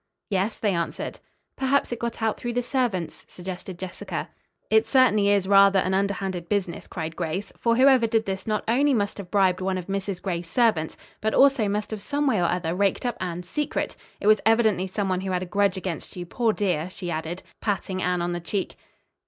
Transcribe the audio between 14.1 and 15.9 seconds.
It was evidently some one who had a grudge